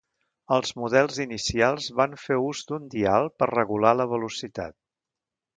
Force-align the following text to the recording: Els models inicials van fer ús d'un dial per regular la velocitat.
Els 0.55 0.71
models 0.83 1.19
inicials 1.25 1.91
van 2.01 2.17
fer 2.23 2.39
ús 2.47 2.63
d'un 2.71 2.89
dial 2.97 3.31
per 3.43 3.51
regular 3.53 3.93
la 4.03 4.09
velocitat. 4.19 4.79